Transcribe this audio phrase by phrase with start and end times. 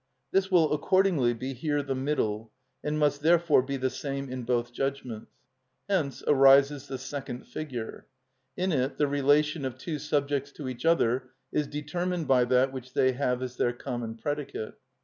[0.31, 2.49] This will accordingly be here the middle,
[2.83, 5.29] and must therefore be the same in both judgments.
[5.87, 8.07] Hence arises the second figure.
[8.57, 12.95] In it the relation of two subjects to each other is determined by that which
[12.95, 14.73] they have as their common predicate.